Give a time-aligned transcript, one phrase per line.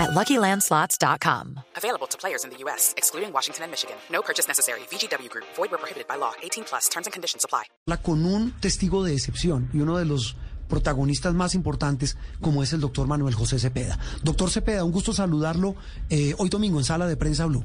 [0.00, 1.60] at LuckyLandSlots.com.
[1.76, 3.96] Available to players in the U.S., excluding Washington and Michigan.
[4.10, 4.80] No purchase necessary.
[4.90, 5.46] VGW Group.
[5.56, 6.32] Void where prohibited by law.
[6.42, 6.88] 18 plus.
[6.88, 7.64] Terms and conditions apply.
[8.02, 10.36] Con un testigo de excepción y uno de los
[10.70, 13.98] protagonistas más importantes como es el doctor Manuel José Cepeda.
[14.22, 15.74] Doctor Cepeda, un gusto saludarlo
[16.08, 17.64] eh, hoy domingo en Sala de Prensa Blue.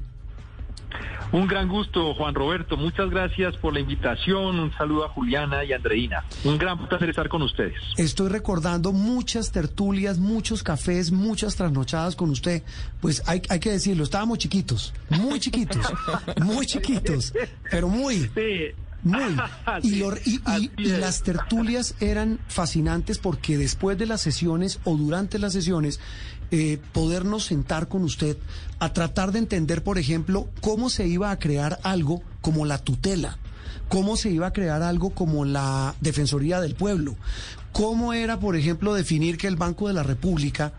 [1.32, 2.78] Un gran gusto, Juan Roberto.
[2.78, 4.60] Muchas gracias por la invitación.
[4.60, 6.24] Un saludo a Juliana y Andreina.
[6.44, 7.76] Un gran placer estar con ustedes.
[7.98, 12.64] Estoy recordando muchas tertulias, muchos cafés, muchas trasnochadas con usted.
[13.02, 15.92] Pues hay, hay que decirlo, estábamos chiquitos, muy chiquitos,
[16.42, 17.34] muy chiquitos,
[17.70, 18.30] pero muy...
[19.06, 19.38] Muy.
[19.84, 20.04] Y,
[20.78, 26.00] y, las tertulias eran fascinantes porque después de las sesiones o durante las sesiones,
[26.52, 28.38] eh, podernos sentar con usted
[28.80, 33.38] a tratar de entender, por ejemplo, cómo se iba a crear algo como la tutela,
[33.90, 37.16] cómo se iba a crear algo como la Defensoría del Pueblo,
[37.72, 40.74] cómo era, por ejemplo, definir que el Banco de la República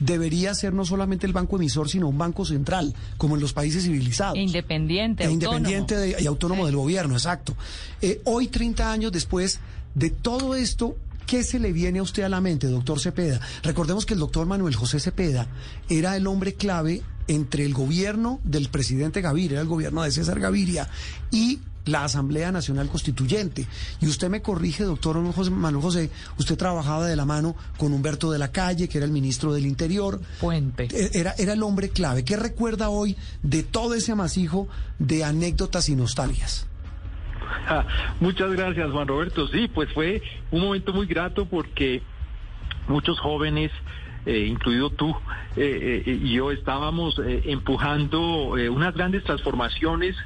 [0.00, 3.84] debería ser no solamente el banco emisor, sino un banco central, como en los países
[3.84, 4.38] civilizados.
[4.38, 7.54] Independiente, e Independiente y autónomo del gobierno, exacto.
[8.02, 9.60] Eh, hoy, 30 años después
[9.94, 13.40] de todo esto, ¿Qué se le viene a usted a la mente, doctor Cepeda?
[13.62, 15.46] Recordemos que el doctor Manuel José Cepeda
[15.88, 20.88] era el hombre clave entre el gobierno del presidente Gaviria, el gobierno de César Gaviria,
[21.30, 23.66] y la Asamblea Nacional Constituyente.
[24.00, 28.38] Y usted me corrige, doctor Manuel José, usted trabajaba de la mano con Humberto de
[28.38, 30.20] la Calle, que era el ministro del Interior.
[30.40, 30.88] Puente.
[30.92, 32.24] E, era, era el hombre clave.
[32.24, 34.68] ¿Qué recuerda hoy de todo ese amasijo
[34.98, 36.66] de anécdotas y nostalgias?
[38.20, 39.48] muchas gracias, Juan Roberto.
[39.48, 42.02] Sí, pues fue un momento muy grato porque
[42.88, 43.70] muchos jóvenes
[44.26, 45.10] eh, incluido tú
[45.56, 50.16] eh, eh, y yo estábamos empujando unas grandes transformaciones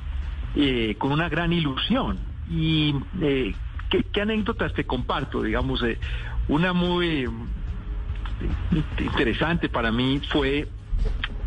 [0.56, 2.16] eh, con una gran ilusión.
[2.48, 3.54] Y eh,
[3.90, 5.42] ¿qué, anécdotas te comparto?
[5.42, 5.98] Digamos, eh,
[6.46, 7.28] una muy
[8.98, 10.68] interesante para mí fue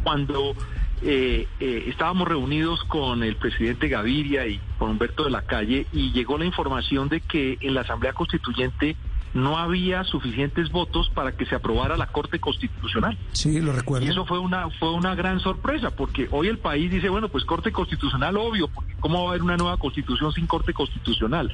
[0.04, 0.56] cuando
[1.00, 6.46] estábamos reunidos con el presidente Gaviria y con Humberto de la Calle y llegó la
[6.46, 8.96] información de que en la Asamblea Constituyente
[9.34, 13.18] no había suficientes votos para que se aprobara la Corte Constitucional.
[13.34, 14.06] Sí, lo recuerdo.
[14.06, 17.46] Y eso fue una fue una gran sorpresa porque hoy el país dice, bueno, pues
[17.46, 21.52] Corte Constitucional obvio, porque cómo va a haber una nueva Constitución sin Corte Constitucional.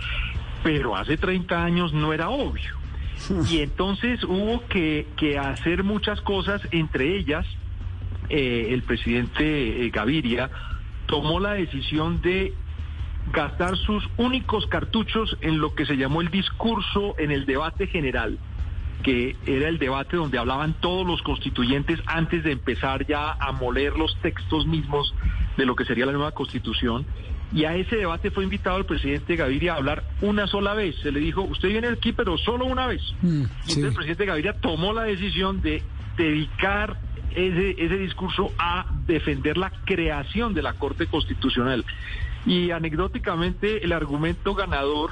[0.63, 2.72] Pero hace 30 años no era obvio.
[3.50, 7.45] Y entonces hubo que, que hacer muchas cosas, entre ellas
[8.29, 10.50] eh, el presidente eh, Gaviria
[11.06, 12.53] tomó la decisión de
[13.33, 18.38] gastar sus únicos cartuchos en lo que se llamó el discurso en el debate general,
[19.01, 23.97] que era el debate donde hablaban todos los constituyentes antes de empezar ya a moler
[23.97, 25.13] los textos mismos
[25.57, 27.05] de lo que sería la nueva constitución.
[27.51, 30.95] Y a ese debate fue invitado el presidente Gaviria a hablar una sola vez.
[31.01, 33.01] Se le dijo, usted viene aquí, pero solo una vez.
[33.21, 35.83] Mm, y entonces el presidente Gaviria tomó la decisión de
[36.17, 36.97] dedicar
[37.35, 41.83] ese, ese discurso a defender la creación de la Corte Constitucional.
[42.46, 45.12] Y anecdóticamente el argumento ganador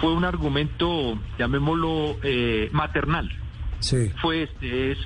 [0.00, 3.30] fue un argumento, llamémoslo, eh, maternal.
[3.80, 4.10] Sí.
[4.20, 4.98] Fue este, es,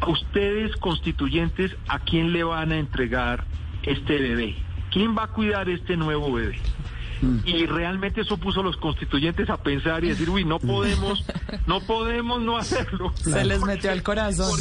[0.00, 3.44] a ustedes constituyentes, ¿a quién le van a entregar
[3.82, 4.56] este bebé?
[4.90, 6.58] ¿Quién va a cuidar este nuevo bebé?
[7.20, 7.38] Mm.
[7.44, 11.24] Y realmente eso puso a los constituyentes a pensar y decir, uy, no podemos,
[11.66, 13.12] no podemos no hacerlo.
[13.16, 14.58] Se les metió al corazón.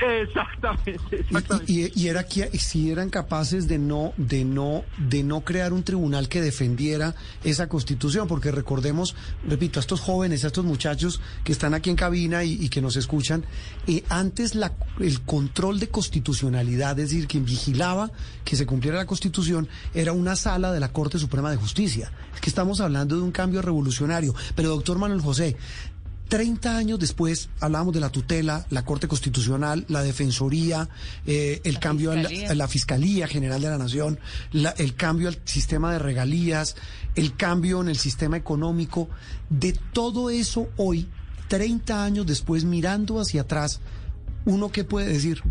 [0.00, 1.24] Exactamente,
[1.66, 6.28] Y, era que si eran capaces de no, de no, de no crear un tribunal
[6.28, 7.14] que defendiera
[7.44, 9.14] esa constitución, porque recordemos,
[9.46, 12.96] repito, a estos jóvenes, a estos muchachos que están aquí en cabina y, que nos
[12.96, 13.44] escuchan,
[13.86, 18.10] eh, antes la, el control de constitucionalidad, es decir, quien vigilaba
[18.44, 22.12] que se cumpliera la constitución, era una sala de la Corte Suprema de Justicia.
[22.34, 24.34] Es que estamos hablando de un cambio revolucionario.
[24.54, 25.56] Pero doctor Manuel José,
[26.30, 30.88] 30 años después hablamos de la tutela, la Corte Constitucional, la Defensoría,
[31.26, 34.20] eh, el cambio a la, Fiscalía General de la Nación,
[34.52, 36.76] el cambio al sistema de regalías,
[37.16, 39.08] el cambio en el sistema económico.
[39.48, 41.08] De todo eso hoy,
[41.48, 43.80] 30 años después, mirando hacia atrás,
[44.44, 45.42] ¿uno qué puede decir?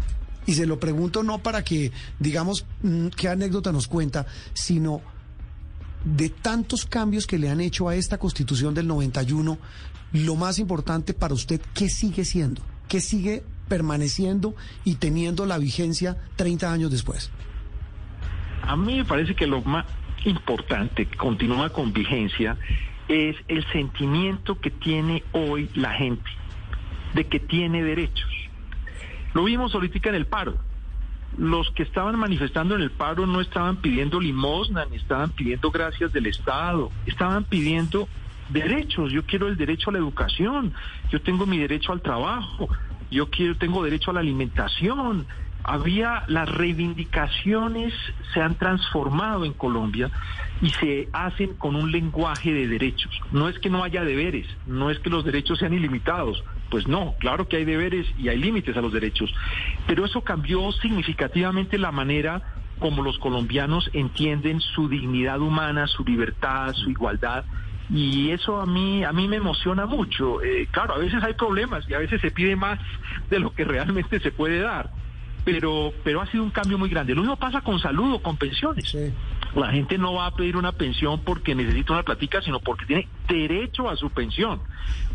[0.46, 5.02] Y se lo pregunto no para que digamos mm, qué anécdota nos cuenta, sino
[6.04, 9.58] de tantos cambios que le han hecho a esta constitución del 91,
[10.14, 12.62] lo más importante para usted, ¿qué sigue siendo?
[12.88, 17.32] ¿Qué sigue permaneciendo y teniendo la vigencia 30 años después?
[18.64, 19.86] A mí me parece que lo más,
[20.26, 22.58] importante, continúa con vigencia,
[23.08, 26.30] es el sentimiento que tiene hoy la gente
[27.14, 28.30] de que tiene derechos.
[29.34, 30.58] Lo vimos ahorita en el paro.
[31.40, 36.12] Los que estaban manifestando en el paro no estaban pidiendo limosna, ni estaban pidiendo gracias
[36.12, 38.10] del Estado, estaban pidiendo
[38.50, 39.14] derechos.
[39.14, 40.74] Yo quiero el derecho a la educación,
[41.10, 42.68] yo tengo mi derecho al trabajo,
[43.10, 45.28] yo quiero tengo derecho a la alimentación.
[45.64, 47.94] Había las reivindicaciones
[48.34, 50.12] se han transformado en Colombia
[50.62, 53.18] y se hacen con un lenguaje de derechos.
[53.32, 57.16] No es que no haya deberes, no es que los derechos sean ilimitados, pues no,
[57.20, 59.34] claro que hay deberes y hay límites a los derechos,
[59.88, 62.42] pero eso cambió significativamente la manera
[62.80, 67.44] como los colombianos entienden su dignidad humana, su libertad, su igualdad
[67.90, 70.42] y eso a mí a mí me emociona mucho.
[70.44, 72.80] Eh, claro, a veces hay problemas y a veces se pide más
[73.30, 74.92] de lo que realmente se puede dar,
[75.44, 77.16] pero pero ha sido un cambio muy grande.
[77.16, 78.96] Lo mismo pasa con salud o con pensiones.
[79.56, 83.08] La gente no va a pedir una pensión porque necesita una platica, sino porque tiene
[83.28, 84.62] derecho a su pensión.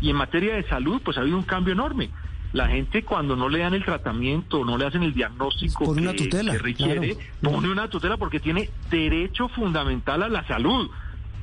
[0.01, 2.09] Y en materia de salud, pues ha habido un cambio enorme.
[2.51, 6.11] La gente cuando no le dan el tratamiento, no le hacen el diagnóstico Pone una
[6.13, 7.55] que, tutela, que requiere, claro.
[7.55, 10.89] pone una tutela porque tiene derecho fundamental a la salud.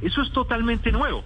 [0.00, 1.22] Eso es totalmente nuevo.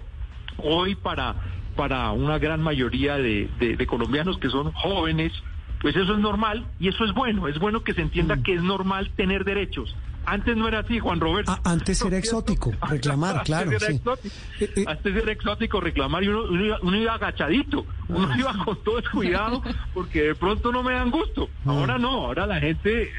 [0.57, 1.35] Hoy para,
[1.75, 5.31] para una gran mayoría de, de- de colombianos que son jóvenes,
[5.79, 7.47] pues eso es normal y eso es bueno.
[7.47, 9.95] Es bueno que se entienda que es normal tener derechos.
[10.29, 11.51] Antes no era así, Juan Roberto.
[11.53, 13.97] Ah, antes era exótico reclamar, claro, Antes era, sí.
[13.97, 14.35] exótico.
[14.59, 14.85] Eh, eh.
[14.85, 18.35] Antes era exótico reclamar y uno, uno iba, uno iba agachadito, uno Ah.
[18.37, 19.63] iba con todo el cuidado
[19.93, 21.49] porque de pronto no me dan gusto.
[21.65, 21.71] Ah.
[21.71, 23.09] Ahora no, ahora la gente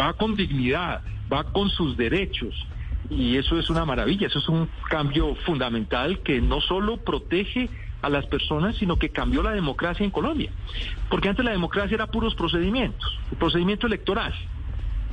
[0.00, 2.54] va con dignidad, va con sus derechos.
[3.10, 7.68] Y eso es una maravilla, eso es un cambio fundamental que no solo protege
[8.00, 10.50] a las personas, sino que cambió la democracia en Colombia.
[11.10, 14.32] Porque antes la democracia era puros procedimientos, el procedimiento electoral.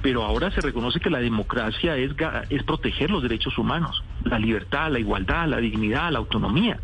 [0.01, 2.11] Pero ahora se reconoce que la democracia es,
[2.49, 6.79] es proteger los derechos humanos, la libertad, la igualdad, la dignidad, la autonomía.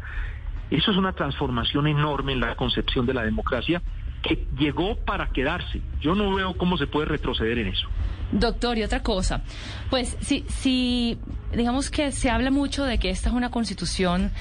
[0.70, 3.82] Eso es una transformación enorme en la concepción de la democracia
[4.22, 5.82] que llegó para quedarse.
[6.02, 7.88] Yo no veo cómo se puede retroceder en eso.
[8.32, 9.42] Doctor, y otra cosa,
[9.90, 11.18] pues si, si
[11.54, 14.32] digamos que se habla mucho de que esta es una constitución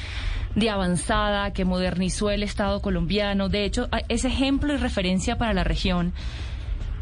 [0.56, 5.62] de avanzada, que modernizó el Estado colombiano, de hecho es ejemplo y referencia para la
[5.62, 6.12] región,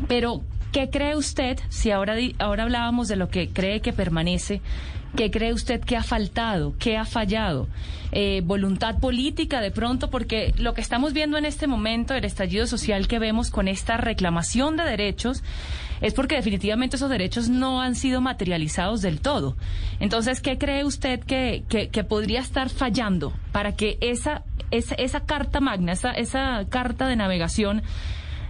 [0.08, 0.42] pero
[0.74, 4.60] ¿qué cree usted, si ahora, ahora hablábamos de lo que cree que permanece,
[5.14, 7.68] ¿qué cree usted que ha faltado, qué ha fallado?
[8.10, 10.10] Eh, ¿Voluntad política de pronto?
[10.10, 13.98] Porque lo que estamos viendo en este momento, el estallido social que vemos con esta
[13.98, 15.44] reclamación de derechos,
[16.00, 19.56] es porque definitivamente esos derechos no han sido materializados del todo.
[20.00, 24.42] Entonces, ¿qué cree usted que, que, que podría estar fallando para que esa,
[24.72, 27.84] esa, esa carta magna, esa, esa carta de navegación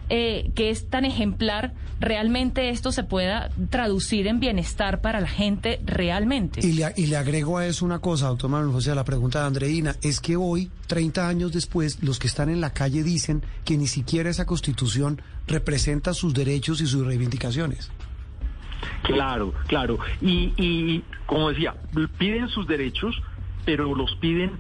[0.09, 5.81] eh, que es tan ejemplar, realmente esto se pueda traducir en bienestar para la gente
[5.85, 6.61] realmente?
[6.67, 9.41] Y le, y le agrego a eso una cosa, doctor Manuel José, a la pregunta
[9.41, 13.43] de Andreina, es que hoy, 30 años después, los que están en la calle dicen
[13.65, 17.91] que ni siquiera esa constitución representa sus derechos y sus reivindicaciones.
[19.03, 19.99] Claro, claro.
[20.21, 21.75] Y, y como decía,
[22.19, 23.15] piden sus derechos,
[23.65, 24.53] pero los piden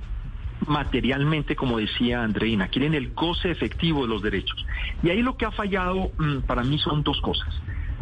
[0.66, 4.64] materialmente, como decía Andreina, quieren el goce efectivo de los derechos.
[5.02, 7.54] Y ahí lo que ha fallado mm, para mí son dos cosas.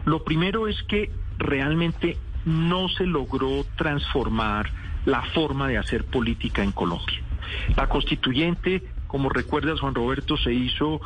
[0.04, 4.70] Lo primero es que realmente no se logró transformar
[5.04, 7.20] la forma de hacer política en Colombia.
[7.76, 11.00] La constituyente, como recuerdas Juan Roberto, se hizo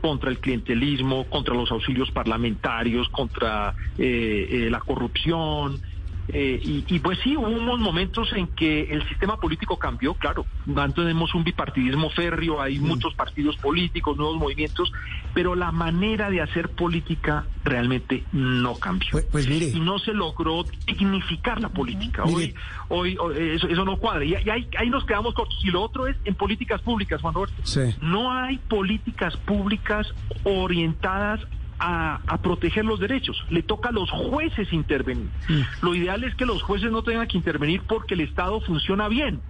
[0.00, 5.80] contra el clientelismo, contra los auxilios parlamentarios, contra eh, eh, la corrupción.
[6.28, 10.44] Eh, y, y pues sí, hubo unos momentos en que el sistema político cambió, claro,
[10.66, 14.92] no tenemos un bipartidismo férreo, hay muchos partidos políticos, nuevos movimientos,
[15.32, 19.08] pero la manera de hacer política realmente no cambió.
[19.10, 22.24] Pues, pues mire, Y no se logró dignificar la política.
[22.24, 22.54] Hoy,
[22.88, 24.24] hoy, hoy, eso, eso no cuadra.
[24.24, 25.58] Y, y ahí, ahí nos quedamos cortos.
[25.64, 27.62] Y lo otro es en políticas públicas, Juan Roberto.
[27.64, 27.94] Sí.
[28.02, 30.06] No hay políticas públicas
[30.44, 31.40] orientadas
[31.78, 33.36] a, a proteger los derechos.
[33.50, 35.28] Le toca a los jueces intervenir.
[35.48, 35.60] Mm.
[35.84, 39.40] Lo ideal es que los jueces no tengan que intervenir porque el Estado funciona bien,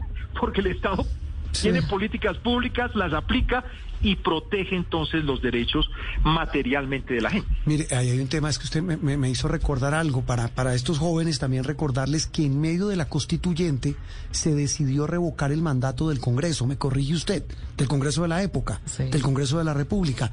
[0.40, 1.06] porque el Estado
[1.52, 1.62] Sí.
[1.62, 3.64] tiene políticas públicas, las aplica
[4.02, 5.90] y protege entonces los derechos
[6.22, 7.48] materialmente de la gente.
[7.64, 10.48] Mire, ahí hay un tema, es que usted me, me- me hizo recordar algo, para,
[10.48, 13.96] para estos jóvenes también recordarles que en medio de la constituyente
[14.30, 17.44] se decidió revocar el mandato del Congreso, me corrige usted,
[17.78, 19.04] del Congreso de la época, Sí.
[19.04, 20.30] del Congreso de la República.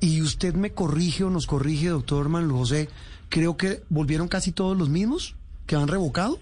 [0.00, 2.88] Y usted me corrige o nos corrige, doctor Manuel José,
[3.28, 6.38] creo que volvieron casi todos los mismos que han revocado.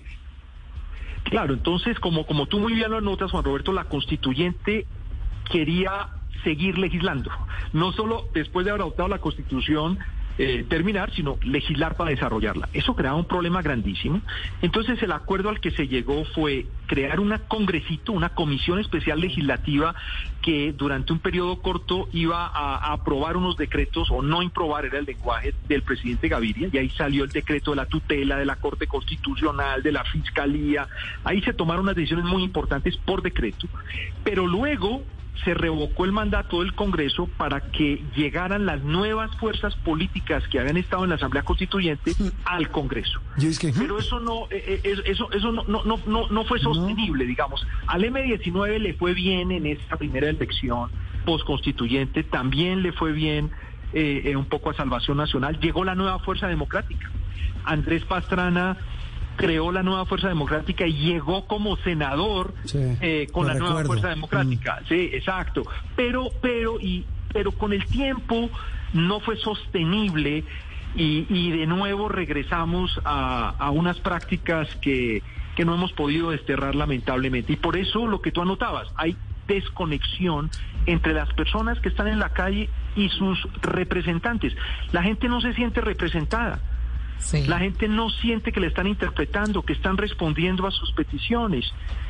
[1.24, 4.86] Claro, entonces, como, como tú muy bien lo anotas, Juan Roberto, la constituyente
[5.50, 6.08] quería
[6.44, 7.30] seguir legislando.
[7.72, 9.98] No solo después de haber adoptado la constitución,
[10.38, 12.68] eh, terminar, sino legislar para desarrollarla.
[12.72, 14.20] Eso creaba un problema grandísimo.
[14.62, 19.94] Entonces el acuerdo al que se llegó fue crear una congresito, una comisión especial legislativa
[20.40, 25.04] que durante un periodo corto iba a, aprobar unos decretos o no improbar, era el
[25.04, 28.86] lenguaje del presidente Gaviria, y ahí salió el decreto de la tutela, de la Corte
[28.86, 30.86] Constitucional, de la Fiscalía,
[31.24, 33.66] ahí se tomaron unas decisiones muy importantes por decreto,
[34.24, 35.02] pero luego
[35.44, 40.76] se revocó el mandato del Congreso para que llegaran las nuevas fuerzas políticas que habían
[40.76, 42.12] estado en la Asamblea Constituyente
[42.44, 43.20] al Congreso.
[43.78, 47.66] Pero eso no eh, eh, eso eso no no no no fue sostenible, digamos.
[47.86, 50.90] Al M19 le fue bien en esta primera elección
[51.24, 53.50] postconstituyente, también le fue bien
[53.92, 55.58] eh, un poco a Salvación Nacional.
[55.60, 57.10] Llegó la nueva fuerza democrática.
[57.64, 58.76] Andrés Pastrana
[59.38, 64.80] creó la nueva Fuerza Democrática y llegó como senador eh, con la nueva Fuerza Democrática.
[64.82, 64.88] Mm.
[64.88, 65.62] Sí, exacto.
[65.96, 68.50] Pero, pero, y, pero con el tiempo
[68.92, 70.44] no fue sostenible
[70.94, 75.22] y, y de nuevo regresamos a, a unas prácticas que,
[75.56, 77.52] que no hemos podido desterrar lamentablemente.
[77.52, 79.16] Y por eso lo que tú anotabas, hay
[79.46, 80.50] desconexión
[80.86, 84.54] entre las personas que están en la calle y sus representantes.
[84.92, 86.60] La gente no se siente representada.
[87.46, 91.66] La gente no siente que le están interpretando, que están respondiendo a sus peticiones.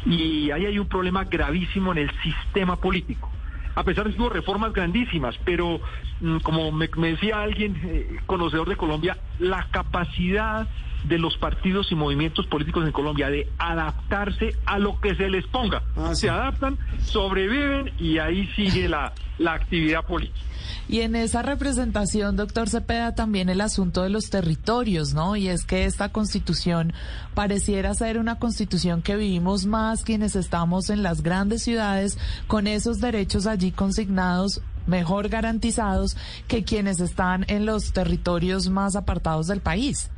[0.06, 3.30] Y ahí hay un problema gravísimo en el sistema político.
[3.74, 5.80] A pesar de que hubo reformas grandísimas, pero
[6.20, 10.68] mm, como me, decía alguien eh, conocedor de Colombia, la capacidad
[11.04, 15.46] de los partidos y movimientos políticos en Colombia de adaptarse a lo que se les
[15.46, 15.82] ponga.
[15.96, 20.40] Ah, se adaptan, sobreviven y ahí sigue la, la actividad política.
[20.88, 25.36] Y en esa representación, doctor Cepeda, también el asunto de los territorios, ¿no?
[25.36, 26.92] Y es que esta constitución
[27.34, 33.00] pareciera ser una constitución que vivimos más quienes estamos en las grandes ciudades con esos
[33.00, 36.16] derechos allí consignados mejor garantizados
[36.48, 40.10] que quienes están en los territorios más apartados del país.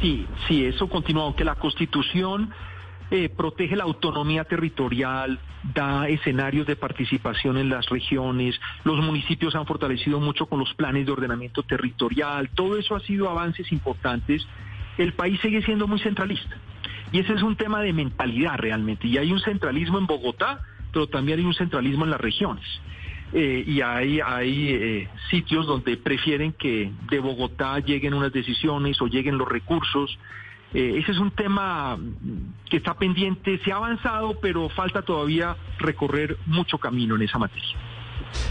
[0.00, 2.52] Sí, sí, eso continúa, aunque la constitución
[3.10, 5.40] eh, protege la autonomía territorial,
[5.74, 11.06] da escenarios de participación en las regiones, los municipios han fortalecido mucho con los planes
[11.06, 14.46] de ordenamiento territorial, todo eso ha sido avances importantes.
[14.96, 16.56] El país sigue siendo muy centralista
[17.12, 19.08] y ese es un tema de mentalidad realmente.
[19.08, 20.60] Y hay un centralismo en Bogotá,
[20.92, 22.64] pero también hay un centralismo en las regiones.
[23.32, 29.06] Eh, y hay, hay eh, sitios donde prefieren que de Bogotá lleguen unas decisiones o
[29.06, 30.18] lleguen los recursos
[30.72, 31.98] eh, ese es un tema
[32.68, 37.76] que está pendiente, se ha avanzado, pero falta todavía recorrer mucho camino en esa materia.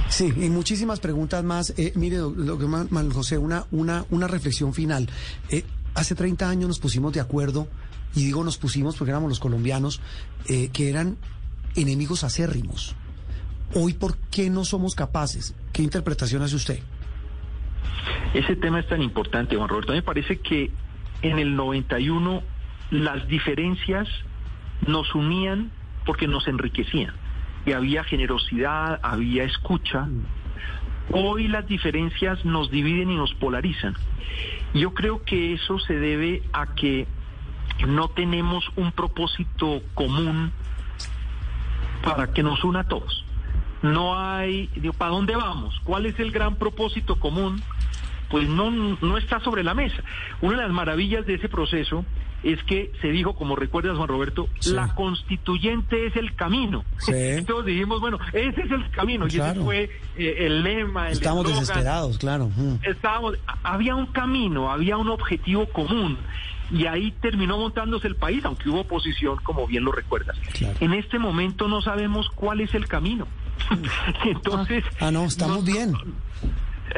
[0.10, 1.74] Sí, y muchísimas preguntas más.
[1.78, 5.10] Eh, mire, lo que Manuel José, una, una, una reflexión final.
[5.50, 5.64] Eh,
[5.96, 7.70] hace 30 años nos pusimos de acuerdo,
[8.14, 10.02] y digo nos pusimos porque éramos los colombianos,
[10.46, 11.18] que eran
[11.76, 12.96] enemigos acérrimos.
[13.76, 15.56] Hoy, ¿por qué no somos capaces?
[15.72, 16.80] ¿Qué interpretación hace usted?
[18.34, 19.94] Ese tema es tan importante, Juan Roberto.
[19.94, 20.72] Me parece que
[21.22, 22.42] en el 91
[22.92, 24.08] las diferencias
[24.88, 25.72] nos unían
[26.06, 27.14] porque nos enriquecían
[27.66, 30.08] y había generosidad, había escucha.
[31.12, 33.96] Hoy las diferencias nos dividen y nos polarizan.
[34.74, 37.08] Yo creo que eso se debe a que
[37.88, 40.52] no tenemos un propósito común
[42.04, 43.26] para que nos una a todos.
[43.82, 44.68] No hay,
[44.98, 45.80] ¿para dónde vamos?
[45.84, 47.62] ¿Cuál es el gran propósito común?
[48.30, 50.04] pues no, no está sobre la mesa.
[50.42, 52.06] Una de las maravillas de ese proceso
[52.44, 56.86] es que se dijo, como recuerdas Juan Roberto, la constituyente es el camino.
[57.00, 57.12] Sí.
[57.14, 61.10] Entonces dijimos, bueno, ese es el camino y ese fue eh, el lema.
[61.10, 62.50] Estamos desesperados, claro.
[62.56, 62.76] Mm.
[62.84, 66.18] Estábamos, había un camino, había un objetivo común
[66.72, 70.38] y ahí terminó montándose el país, aunque hubo oposición, como bien lo recuerdas.
[70.80, 73.28] En este momento no sabemos cuál es el camino.
[74.26, 75.94] Entonces, ah, no, estamos bien.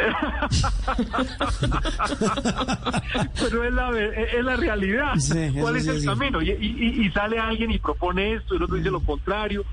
[3.40, 5.13] Pero es la, es la realidad.
[5.60, 6.42] ¿Cuál es el camino?
[6.42, 9.66] Y, sale alguien y propone esto, y el otro dice lo contrario.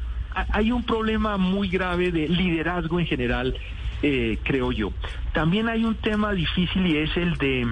[0.50, 3.56] Hay un problema muy grave de liderazgo en general,
[4.02, 4.92] eh, creo yo.
[5.32, 7.66] También hay un tema difícil y es el de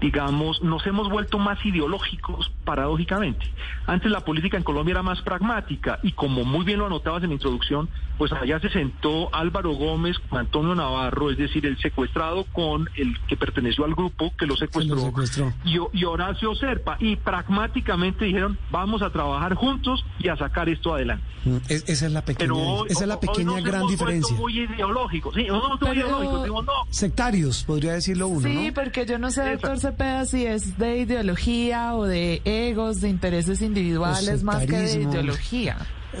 [0.00, 3.46] digamos, nos hemos vuelto más ideológicos, paradójicamente.
[3.86, 7.30] Antes la política en Colombia era más pragmática y como muy bien lo anotabas en
[7.30, 7.88] la introducción,
[8.18, 13.18] pues allá se sentó Álvaro Gómez con Antonio Navarro, es decir, el secuestrado con el
[13.26, 19.10] que perteneció al grupo que lo secuestró, Y, Horacio Serpa, y pragmáticamente dijeron, vamos a
[19.10, 21.24] trabajar juntos y a sacar esto adelante.
[21.44, 22.54] Mm, esa es la pequeña,
[22.88, 24.36] esa es la pequeña gran diferencia.
[24.36, 26.72] Muy ideológico, sí, no, muy ideológico, no.
[26.90, 31.94] Sectarios, podría decirlo uno, Sí, porque yo no sé, doctor Cepeda, si es de ideología
[31.94, 35.76] o de egos, de intereses individuales más que de ideología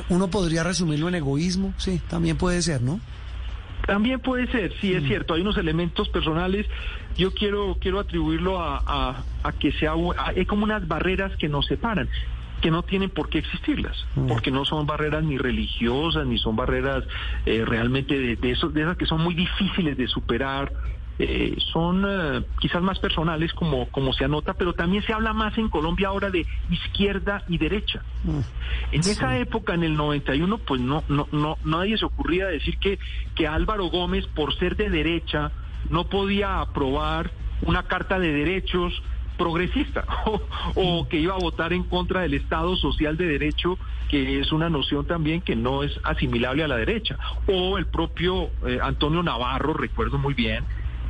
[0.08, 3.00] uno podría resumirlo en egoísmo, sí, también puede ser, ¿no?
[3.86, 6.66] También puede ser, sí es cierto, hay unos elementos personales.
[7.16, 12.08] Yo quiero quiero atribuirlo a, a, que sea hay como unas barreras que nos separan
[12.60, 13.94] que no tienen por qué existirlas,
[14.26, 17.04] porque no son barreras ni religiosas, ni son barreras
[17.44, 20.72] eh, realmente de, de, eso, de esas que son muy difíciles de superar,
[21.18, 25.56] eh, son eh, quizás más personales como, como se anota, pero también se habla más
[25.56, 28.02] en Colombia ahora de izquierda y derecha.
[28.24, 28.40] Mm.
[28.92, 32.98] En esa época, en el 91, pues no, no, no, nadie se ocurría decir que,
[33.34, 35.52] que Álvaro Gómez, por ser de derecha,
[35.88, 37.30] no podía aprobar
[37.62, 38.92] una carta de derechos
[39.38, 40.04] progresista
[40.74, 41.08] o, mm.
[41.08, 45.06] que iba a votar en contra del Estado social de derecho que es una noción
[45.06, 50.16] también que no es asimilable a la derecha o el propio eh, Antonio Navarro recuerdo
[50.16, 50.64] muy bien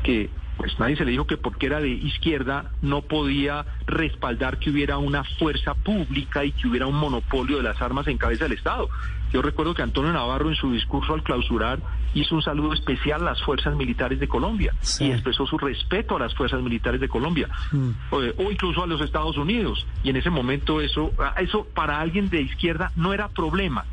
[0.07, 4.71] que pues nadie se le dijo que porque era de izquierda no podía respaldar que
[4.71, 8.55] hubiera una fuerza pública y que hubiera un monopolio de las armas en cabeza del
[8.55, 8.89] Estado.
[9.33, 11.81] Yo recuerdo que Antonio Navarro en su discurso al clausurar
[12.15, 16.21] hizo un saludo especial a las fuerzas militares de Colombia y expresó su respeto a
[16.21, 17.91] las fuerzas militares de Colombia mm.
[18.11, 19.85] o, incluso a los Estados Unidos.
[20.05, 23.85] Y en ese momento eso, eso para alguien de izquierda no era problema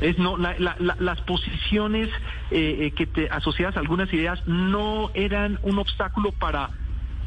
[0.00, 2.08] es no las posiciones
[2.50, 6.70] eh, eh, que te asociadas a algunas ideas no eran un obstáculo para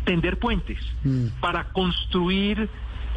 [0.06, 1.28] tender puentes, mm.
[1.40, 2.70] para construir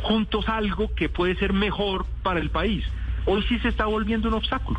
[0.02, 2.84] juntos algo que puede ser mejor para el país.
[3.26, 4.78] Hoy sí se está volviendo un obstáculo.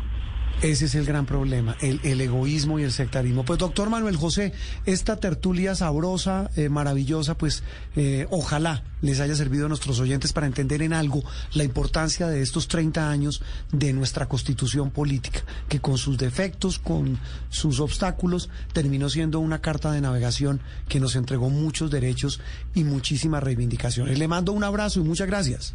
[0.62, 3.44] Ese es el gran problema, el, egoísmo y el sectarismo.
[3.44, 4.54] Pues doctor Manuel José,
[4.86, 7.62] esta tertulia sabrosa, eh, maravillosa, pues
[7.94, 11.22] eh, ojalá les haya servido a nuestros oyentes para entender en algo
[11.52, 17.18] la importancia de estos 30 años de nuestra constitución política, que con sus defectos, con
[17.50, 22.40] sus obstáculos, terminó siendo una carta de navegación que nos entregó muchos derechos
[22.74, 24.18] y muchísimas reivindicaciones.
[24.18, 25.74] Le mando un abrazo y muchas gracias.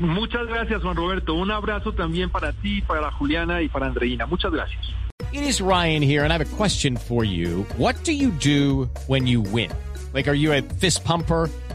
[0.00, 1.34] Muchas gracias, Juan Roberto.
[1.34, 4.26] Un abrazo también para ti, para Juliana y para Andreina.
[4.26, 4.80] Muchas gracias.
[5.32, 7.64] It is Ryan here, and I have a question for you.
[7.78, 9.70] What do you do when you win?
[10.12, 11.48] Like, are you a fist pumper?